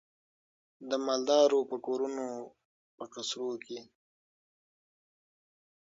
د 0.89 0.91
مالدارو 1.05 1.59
په 1.69 1.77
کورونو 1.85 2.25
په 2.97 3.03
قصرو 3.13 3.51
کي 3.65 3.79